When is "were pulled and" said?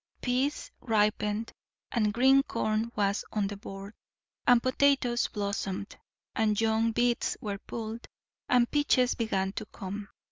7.39-8.71